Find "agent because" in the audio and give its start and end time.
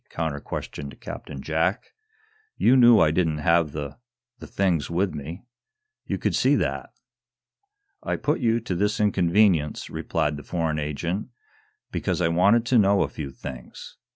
10.79-12.19